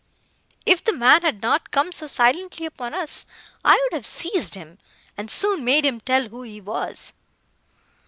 If 0.65 0.83
the 0.83 0.93
man 0.93 1.21
had 1.21 1.43
not 1.43 1.69
come 1.69 1.91
so 1.91 2.07
silently 2.07 2.65
upon 2.65 2.95
us, 2.95 3.27
I 3.63 3.75
would 3.83 3.95
have 3.95 4.07
seized 4.07 4.55
him, 4.55 4.79
and 5.15 5.29
soon 5.29 5.63
made 5.63 5.85
him 5.85 5.99
tell 6.01 6.29
who 6.29 6.41
he 6.41 6.59
was." 6.59 7.13